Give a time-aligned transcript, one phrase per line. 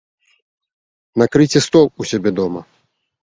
[1.21, 2.61] Накрыйце стол у сябе дома.